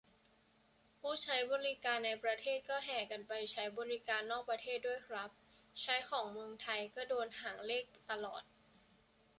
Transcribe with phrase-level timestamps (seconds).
[0.99, 5.29] ผู้ใช้บริการในประเทศก็จะแห่กันไปใช้บริการนอกประเทศด้วยครับ
[5.81, 8.43] ใช้ของเมืองไทย โดนหางเลขตลอด